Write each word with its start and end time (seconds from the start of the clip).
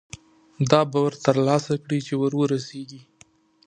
دا 0.71 0.81
باور 0.91 1.13
ترلاسه 1.25 1.73
کړي 1.83 1.99
چې 2.07 2.13
وررسېږي. 2.21 3.01